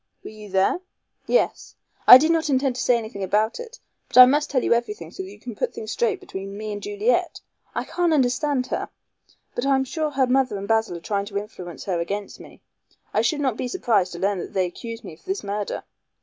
"Were 0.23 0.31
you 0.31 0.49
there?" 0.49 0.79
"Yes. 1.27 1.75
I 2.07 2.17
did 2.17 2.31
not 2.31 2.49
intend 2.49 2.75
to 2.75 2.81
say 2.81 2.97
anything 2.97 3.21
about 3.21 3.59
it, 3.59 3.77
but 4.07 4.17
I 4.17 4.25
must 4.25 4.49
tell 4.49 4.63
you 4.63 4.73
everything 4.73 5.11
so 5.11 5.21
that 5.21 5.29
you 5.29 5.39
can 5.39 5.55
put 5.55 5.75
things 5.75 5.91
straight 5.91 6.19
between 6.19 6.57
me 6.57 6.73
and 6.73 6.81
Juliet. 6.81 7.39
I 7.75 7.83
can't 7.83 8.11
understand 8.11 8.65
her. 8.65 8.89
But 9.53 9.67
I 9.67 9.75
am 9.75 9.83
sure 9.83 10.09
her 10.09 10.25
mother 10.25 10.57
and 10.57 10.67
Basil 10.67 10.97
are 10.97 11.01
trying 11.01 11.25
to 11.25 11.37
influence 11.37 11.83
her 11.83 11.99
against 11.99 12.39
me. 12.39 12.61
I 13.13 13.21
should 13.21 13.41
not 13.41 13.57
be 13.57 13.67
surprised 13.67 14.13
to 14.13 14.17
learn 14.19 14.39
that 14.39 14.53
they 14.53 14.65
accused 14.65 15.03
me 15.03 15.13
of 15.13 15.23
this 15.25 15.43
murder." 15.43 15.83